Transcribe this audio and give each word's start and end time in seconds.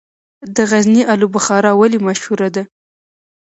د 0.55 0.57
غزني 0.69 1.01
الو 1.13 1.27
بخارا 1.35 1.71
ولې 1.75 1.99
مشهوره 2.07 2.49
ده؟ 2.55 2.63